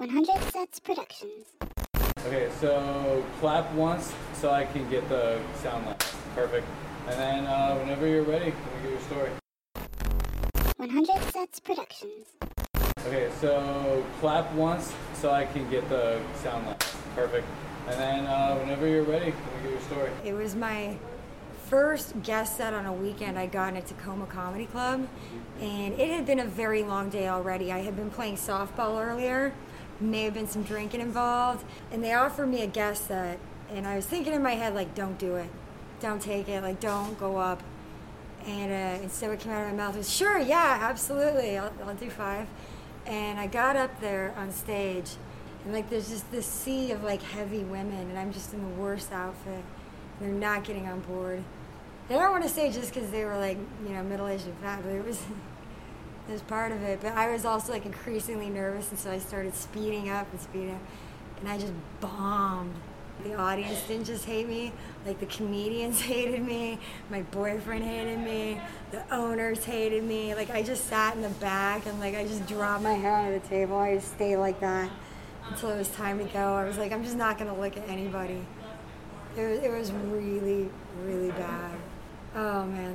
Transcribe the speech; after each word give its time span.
100 0.00 0.50
Sets 0.50 0.80
Productions. 0.80 1.48
Okay, 2.26 2.48
so 2.58 3.22
clap 3.38 3.70
once 3.74 4.14
so 4.32 4.50
I 4.50 4.64
can 4.64 4.88
get 4.88 5.06
the 5.10 5.38
sound 5.56 5.84
line. 5.84 5.96
Perfect. 6.34 6.66
And 7.06 7.20
then 7.20 7.44
uh, 7.44 7.76
whenever 7.76 8.06
you're 8.06 8.22
ready, 8.22 8.52
can 8.52 8.60
we 8.76 8.82
get 8.82 8.92
your 8.92 9.00
story? 9.02 9.30
100 10.78 11.32
Sets 11.32 11.60
Productions. 11.60 12.28
Okay, 13.06 13.28
so 13.42 14.02
clap 14.20 14.50
once 14.54 14.90
so 15.12 15.32
I 15.32 15.44
can 15.44 15.68
get 15.68 15.86
the 15.90 16.18
sound 16.36 16.64
line. 16.64 16.76
Perfect. 17.14 17.46
And 17.86 18.00
then 18.00 18.26
uh, 18.26 18.56
whenever 18.56 18.88
you're 18.88 19.02
ready, 19.02 19.32
can 19.32 19.42
we 19.58 19.62
get 19.64 19.72
your 19.72 19.82
story? 19.82 20.10
It 20.24 20.32
was 20.32 20.56
my 20.56 20.96
first 21.68 22.22
guest 22.22 22.56
set 22.56 22.72
on 22.72 22.86
a 22.86 22.92
weekend 22.92 23.38
I 23.38 23.48
got 23.48 23.74
in 23.74 23.76
a 23.76 23.82
Tacoma 23.82 24.24
Comedy 24.24 24.64
Club, 24.64 25.06
and 25.60 25.92
it 26.00 26.08
had 26.08 26.24
been 26.24 26.40
a 26.40 26.46
very 26.46 26.84
long 26.84 27.10
day 27.10 27.28
already. 27.28 27.70
I 27.70 27.80
had 27.80 27.96
been 27.96 28.10
playing 28.10 28.36
softball 28.36 28.98
earlier, 28.98 29.52
may 30.00 30.22
have 30.24 30.34
been 30.34 30.48
some 30.48 30.62
drinking 30.62 31.00
involved, 31.00 31.64
and 31.90 32.02
they 32.02 32.12
offered 32.12 32.46
me 32.46 32.62
a 32.62 32.66
guest 32.66 33.08
set, 33.08 33.38
and 33.72 33.86
I 33.86 33.96
was 33.96 34.06
thinking 34.06 34.32
in 34.32 34.42
my 34.42 34.54
head, 34.54 34.74
like, 34.74 34.94
don't 34.94 35.18
do 35.18 35.36
it. 35.36 35.50
Don't 36.00 36.20
take 36.20 36.48
it. 36.48 36.62
Like, 36.62 36.80
don't 36.80 37.18
go 37.18 37.36
up. 37.36 37.62
And 38.46 38.72
uh, 38.72 39.02
instead, 39.02 39.28
what 39.30 39.40
came 39.40 39.52
out 39.52 39.66
of 39.66 39.72
my 39.72 39.76
mouth 39.76 39.96
was, 39.96 40.10
sure, 40.10 40.38
yeah, 40.38 40.78
absolutely, 40.80 41.58
I'll, 41.58 41.72
I'll 41.84 41.94
do 41.94 42.08
five. 42.08 42.48
And 43.06 43.38
I 43.38 43.46
got 43.46 43.76
up 43.76 44.00
there 44.00 44.34
on 44.36 44.50
stage, 44.50 45.10
and 45.64 45.74
like, 45.74 45.90
there's 45.90 46.08
just 46.08 46.30
this 46.32 46.46
sea 46.46 46.90
of 46.92 47.04
like 47.04 47.22
heavy 47.22 47.64
women, 47.64 48.08
and 48.08 48.18
I'm 48.18 48.32
just 48.32 48.54
in 48.54 48.62
the 48.62 48.80
worst 48.80 49.12
outfit. 49.12 49.62
They're 50.20 50.30
not 50.30 50.64
getting 50.64 50.86
on 50.86 51.00
board. 51.00 51.42
And 52.08 52.18
I 52.18 52.22
don't 52.22 52.32
want 52.32 52.44
to 52.44 52.50
say 52.50 52.72
just 52.72 52.92
because 52.92 53.10
they 53.10 53.24
were 53.24 53.36
like, 53.36 53.56
you 53.86 53.94
know, 53.94 54.02
middle 54.02 54.26
aged 54.26 54.46
and 54.46 54.56
fat, 54.58 54.80
but 54.82 54.92
it 54.92 55.04
was, 55.04 55.22
was 56.30 56.42
part 56.42 56.72
of 56.72 56.82
it. 56.82 57.00
But 57.02 57.12
I 57.12 57.30
was 57.32 57.44
also 57.44 57.72
like 57.72 57.84
increasingly 57.84 58.48
nervous, 58.48 58.90
and 58.90 58.98
so 58.98 59.10
I 59.10 59.18
started 59.18 59.54
speeding 59.54 60.08
up 60.08 60.30
and 60.32 60.40
speeding 60.40 60.70
up, 60.70 60.80
and 61.40 61.48
I 61.48 61.58
just 61.58 61.72
bombed. 62.00 62.74
The 63.24 63.34
audience 63.34 63.82
didn't 63.86 64.06
just 64.06 64.24
hate 64.24 64.48
me, 64.48 64.72
like 65.04 65.20
the 65.20 65.26
comedians 65.26 66.00
hated 66.12 66.42
me, 66.42 66.78
my 67.10 67.20
boyfriend 67.20 67.84
hated 67.84 68.18
me, 68.18 68.58
the 68.92 69.02
owners 69.14 69.62
hated 69.62 70.04
me. 70.04 70.34
Like 70.34 70.48
I 70.48 70.62
just 70.62 70.86
sat 70.86 71.16
in 71.16 71.22
the 71.22 71.28
back 71.28 71.84
and 71.84 72.00
like 72.00 72.14
I 72.14 72.26
just 72.26 72.46
dropped 72.46 72.82
my 72.82 72.94
head 72.94 73.26
on 73.26 73.32
the 73.32 73.40
table. 73.40 73.76
I 73.76 73.96
just 73.96 74.12
stayed 74.12 74.38
like 74.38 74.58
that 74.60 74.90
until 75.50 75.68
it 75.70 75.76
was 75.76 75.88
time 75.88 76.18
to 76.18 76.24
go. 76.32 76.54
I 76.54 76.64
was 76.64 76.78
like, 76.78 76.92
I'm 76.92 77.04
just 77.04 77.16
not 77.16 77.36
gonna 77.38 77.58
look 77.58 77.76
at 77.76 77.86
anybody. 77.90 78.40
It 79.36 79.42
was, 79.42 79.58
it 79.60 79.70
was 79.70 79.92
really, 79.92 80.70
really 81.04 81.30
bad. 81.32 81.72
Oh 82.34 82.64
man, 82.64 82.89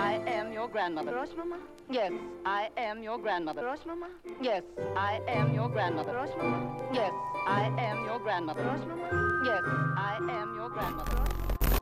I 0.00 0.14
am 0.26 0.50
your 0.50 0.66
grandmother. 0.66 1.14
Rush, 1.14 1.28
Mama? 1.36 1.58
Yes, 1.90 2.12
I 2.46 2.70
am 2.78 3.02
your 3.02 3.18
grandmother. 3.18 3.64
Rush, 3.64 3.84
Mama? 3.86 4.08
Yes, 4.40 4.62
I 4.96 5.20
am 5.28 5.52
your 5.52 5.68
grandmother. 5.68 6.14
Rush, 6.14 6.34
Mama? 6.38 6.88
Yes, 6.90 7.12
I 7.46 7.66
am 7.78 8.04
your 8.06 8.18
grandmother. 8.18 8.62
Rush, 8.62 8.80
Mama? 8.80 9.42
Yes, 9.44 9.62
I 9.98 10.16
am 10.16 10.54
your 10.56 10.70
grandmother. 10.70 11.16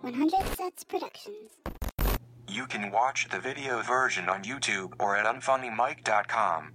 100 0.00 0.56
Sets 0.56 0.83
Productions. 0.83 1.52
You 2.48 2.66
can 2.66 2.91
watch 2.91 3.28
the 3.30 3.38
video 3.38 3.83
version 3.83 4.28
on 4.28 4.42
YouTube 4.42 4.94
or 4.98 5.16
at 5.16 5.27
unfunnymike.com. 5.27 6.72